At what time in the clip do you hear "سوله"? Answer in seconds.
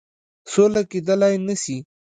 0.51-0.81